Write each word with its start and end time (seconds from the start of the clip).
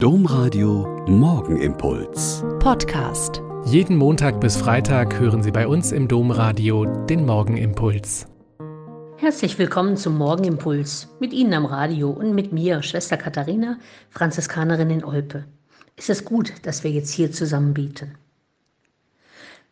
Domradio 0.00 1.04
Morgenimpuls. 1.08 2.44
Podcast. 2.60 3.42
Jeden 3.64 3.96
Montag 3.96 4.40
bis 4.40 4.56
Freitag 4.56 5.18
hören 5.18 5.42
Sie 5.42 5.50
bei 5.50 5.66
uns 5.66 5.90
im 5.90 6.06
Domradio 6.06 6.84
den 7.06 7.26
Morgenimpuls. 7.26 8.28
Herzlich 9.16 9.58
willkommen 9.58 9.96
zum 9.96 10.16
Morgenimpuls. 10.16 11.08
Mit 11.18 11.32
Ihnen 11.32 11.52
am 11.52 11.66
Radio 11.66 12.10
und 12.10 12.32
mit 12.32 12.52
mir, 12.52 12.80
Schwester 12.84 13.16
Katharina, 13.16 13.76
Franziskanerin 14.10 14.90
in 14.90 15.04
Olpe. 15.04 15.46
Es 15.96 16.08
ist 16.08 16.24
gut, 16.24 16.52
dass 16.62 16.84
wir 16.84 16.92
jetzt 16.92 17.10
hier 17.10 17.32
zusammen 17.32 17.74
bieten. 17.74 18.14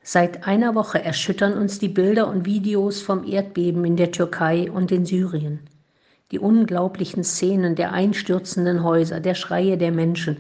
Seit 0.03 0.45
einer 0.45 0.75
Woche 0.75 1.01
erschüttern 1.01 1.57
uns 1.57 1.79
die 1.79 1.89
Bilder 1.89 2.27
und 2.27 2.47
Videos 2.47 3.01
vom 3.01 3.23
Erdbeben 3.23 3.85
in 3.85 3.95
der 3.95 4.11
Türkei 4.11 4.73
und 4.73 4.91
in 4.91 5.07
Syrien. 5.07 5.61
Die 6.33 6.41
unglaublichen 6.41 7.23
Szenen 7.23 7.77
der 7.77 7.93
einstürzenden 7.93 8.83
Häuser, 8.83 9.21
der 9.21 9.35
Schreie 9.35 9.79
der 9.79 9.93
Menschen, 9.93 10.39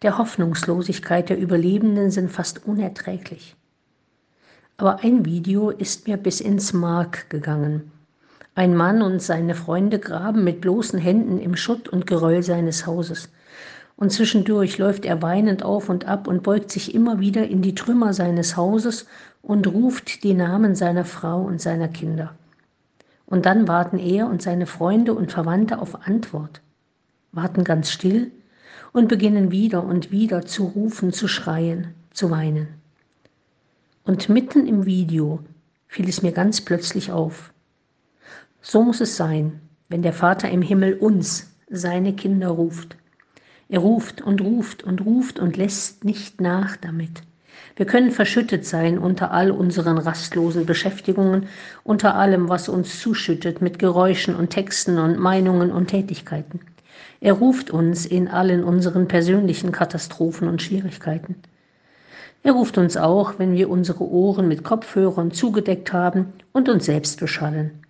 der 0.00 0.16
Hoffnungslosigkeit 0.16 1.28
der 1.28 1.38
Überlebenden 1.38 2.10
sind 2.10 2.30
fast 2.30 2.66
unerträglich. 2.66 3.54
Aber 4.78 5.02
ein 5.02 5.26
Video 5.26 5.68
ist 5.70 6.06
mir 6.06 6.16
bis 6.16 6.40
ins 6.40 6.72
Mark 6.72 7.28
gegangen. 7.28 7.92
Ein 8.54 8.74
Mann 8.74 9.02
und 9.02 9.20
seine 9.20 9.54
Freunde 9.54 9.98
graben 9.98 10.42
mit 10.42 10.62
bloßen 10.62 10.98
Händen 10.98 11.38
im 11.38 11.54
Schutt 11.56 11.90
und 11.90 12.06
Geröll 12.06 12.42
seines 12.42 12.86
Hauses. 12.86 13.28
Und 13.96 14.12
zwischendurch 14.12 14.78
läuft 14.78 15.04
er 15.04 15.20
weinend 15.20 15.62
auf 15.62 15.90
und 15.90 16.06
ab 16.06 16.28
und 16.28 16.42
beugt 16.42 16.70
sich 16.70 16.94
immer 16.94 17.20
wieder 17.20 17.46
in 17.46 17.60
die 17.60 17.74
Trümmer 17.74 18.14
seines 18.14 18.56
Hauses 18.56 19.06
und 19.42 19.66
ruft 19.66 20.22
die 20.24 20.34
Namen 20.34 20.74
seiner 20.74 21.04
Frau 21.04 21.42
und 21.42 21.60
seiner 21.60 21.88
Kinder. 21.88 22.34
Und 23.26 23.44
dann 23.44 23.68
warten 23.68 23.98
er 23.98 24.28
und 24.28 24.40
seine 24.40 24.66
Freunde 24.66 25.12
und 25.14 25.32
Verwandte 25.32 25.78
auf 25.80 26.06
Antwort, 26.06 26.62
warten 27.32 27.64
ganz 27.64 27.90
still 27.90 28.30
und 28.92 29.08
beginnen 29.08 29.50
wieder 29.50 29.84
und 29.84 30.10
wieder 30.10 30.46
zu 30.46 30.64
rufen, 30.64 31.12
zu 31.12 31.28
schreien, 31.28 31.94
zu 32.12 32.30
weinen. 32.30 32.68
Und 34.04 34.28
mitten 34.28 34.66
im 34.66 34.86
Video 34.86 35.40
fiel 35.88 36.08
es 36.08 36.22
mir 36.22 36.32
ganz 36.32 36.60
plötzlich 36.60 37.10
auf. 37.10 37.52
So 38.62 38.82
muss 38.82 39.00
es 39.00 39.16
sein, 39.16 39.60
wenn 39.88 40.02
der 40.02 40.12
Vater 40.12 40.48
im 40.50 40.62
Himmel 40.62 40.94
uns, 40.94 41.52
seine 41.68 42.14
Kinder, 42.14 42.48
ruft. 42.48 42.96
Er 43.68 43.80
ruft 43.80 44.22
und 44.22 44.40
ruft 44.40 44.84
und 44.84 45.04
ruft 45.04 45.40
und 45.40 45.56
lässt 45.56 46.04
nicht 46.04 46.40
nach 46.40 46.76
damit. 46.76 47.22
Wir 47.76 47.84
können 47.84 48.10
verschüttet 48.10 48.64
sein 48.64 48.98
unter 48.98 49.32
all 49.32 49.50
unseren 49.50 49.98
rastlosen 49.98 50.64
Beschäftigungen, 50.64 51.48
unter 51.84 52.14
allem, 52.14 52.48
was 52.48 52.70
uns 52.70 53.00
zuschüttet 53.00 53.60
mit 53.60 53.78
Geräuschen 53.78 54.34
und 54.34 54.48
Texten 54.50 54.98
und 54.98 55.18
Meinungen 55.18 55.70
und 55.70 55.88
Tätigkeiten. 55.88 56.60
Er 57.20 57.34
ruft 57.34 57.70
uns 57.70 58.06
in 58.06 58.28
allen 58.28 58.64
unseren 58.64 59.08
persönlichen 59.08 59.72
Katastrophen 59.72 60.48
und 60.48 60.62
Schwierigkeiten. 60.62 61.36
Er 62.42 62.52
ruft 62.52 62.78
uns 62.78 62.96
auch, 62.96 63.38
wenn 63.38 63.52
wir 63.52 63.68
unsere 63.68 64.08
Ohren 64.08 64.48
mit 64.48 64.64
Kopfhörern 64.64 65.32
zugedeckt 65.32 65.92
haben 65.92 66.32
und 66.52 66.68
uns 66.68 66.86
selbst 66.86 67.20
beschallen. 67.20 67.82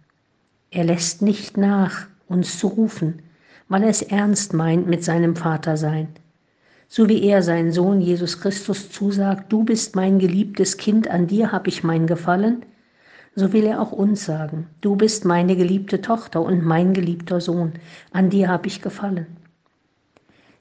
Er 0.71 0.85
lässt 0.85 1.23
nicht 1.23 1.57
nach, 1.57 2.07
uns 2.27 2.59
zu 2.59 2.67
rufen, 2.69 3.23
weil 3.69 3.83
er 3.83 3.91
es 3.91 4.03
ernst 4.03 4.53
meint 4.53 4.89
mit 4.89 5.05
seinem 5.05 5.37
Vatersein 5.37 6.09
so 6.89 7.09
wie 7.09 7.23
er 7.23 7.43
seinen 7.43 7.73
Sohn 7.73 8.01
Jesus 8.01 8.41
Christus 8.41 8.91
zusagt, 8.91 9.53
du 9.53 9.65
bist 9.65 9.97
mein 9.97 10.19
geliebtes 10.19 10.77
Kind, 10.77 11.09
an 11.09 11.27
dir 11.27 11.53
habe 11.53 11.69
ich 11.69 11.83
mein 11.83 12.07
Gefallen, 12.07 12.65
so 13.35 13.53
will 13.53 13.65
er 13.65 13.83
auch 13.83 13.93
uns 13.93 14.25
sagen, 14.25 14.69
du 14.81 14.97
bist 14.97 15.25
meine 15.25 15.57
geliebte 15.57 16.01
Tochter 16.01 16.41
und 16.41 16.65
mein 16.65 16.95
geliebter 16.95 17.41
Sohn, 17.41 17.73
an 18.13 18.31
dir 18.31 18.49
habe 18.49 18.67
ich 18.67 18.81
gefallen. 18.81 19.27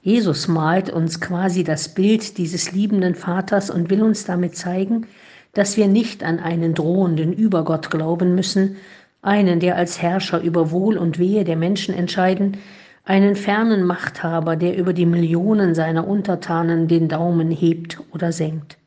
Jesus 0.02 0.46
malt 0.46 0.90
uns 0.90 1.20
quasi 1.20 1.64
das 1.64 1.94
Bild 1.94 2.38
dieses 2.38 2.70
liebenden 2.72 3.14
Vaters 3.14 3.70
und 3.70 3.90
will 3.90 4.02
uns 4.02 4.24
damit 4.24 4.56
zeigen, 4.56 5.06
dass 5.52 5.76
wir 5.76 5.88
nicht 5.88 6.22
an 6.22 6.38
einen 6.38 6.74
drohenden 6.74 7.32
Übergott 7.32 7.90
glauben 7.90 8.34
müssen, 8.34 8.76
einen, 9.22 9.58
der 9.58 9.76
als 9.76 10.00
Herrscher 10.00 10.40
über 10.40 10.70
Wohl 10.70 10.98
und 10.98 11.18
Wehe 11.18 11.44
der 11.44 11.56
Menschen 11.56 11.94
entscheiden, 11.94 12.58
einen 13.06 13.36
fernen 13.36 13.84
Machthaber, 13.84 14.56
der 14.56 14.76
über 14.76 14.92
die 14.92 15.06
Millionen 15.06 15.76
seiner 15.76 16.06
Untertanen 16.06 16.88
den 16.88 17.08
Daumen 17.08 17.52
hebt 17.52 18.00
oder 18.12 18.32
senkt. 18.32 18.78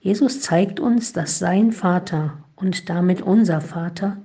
Jesus 0.00 0.40
zeigt 0.40 0.80
uns, 0.80 1.12
dass 1.12 1.38
sein 1.38 1.70
Vater 1.70 2.36
und 2.56 2.90
damit 2.90 3.22
unser 3.22 3.60
Vater 3.60 4.18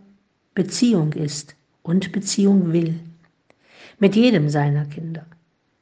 Beziehung 0.55 1.13
ist 1.13 1.55
und 1.83 2.11
Beziehung 2.11 2.73
will. 2.73 2.99
Mit 3.99 4.15
jedem 4.15 4.49
seiner 4.49 4.85
Kinder. 4.85 5.25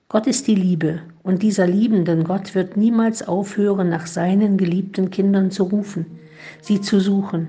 Gott 0.10 0.28
ist 0.28 0.46
die 0.48 0.56
Liebe 0.56 1.02
und 1.24 1.44
dieser 1.44 1.66
liebenden 1.66 2.26
Gott 2.26 2.56
wird 2.56 2.76
niemals 2.76 3.26
aufhören, 3.26 3.90
nach 3.90 4.06
seinen 4.06 4.58
geliebten 4.58 5.12
Kindern 5.12 5.50
zu 5.50 5.64
rufen, 5.64 6.06
sie 6.62 6.82
zu 6.82 7.00
suchen, 7.00 7.48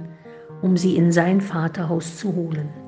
um 0.63 0.77
sie 0.77 0.97
in 0.97 1.11
sein 1.11 1.41
Vaterhaus 1.41 2.17
zu 2.17 2.35
holen. 2.35 2.88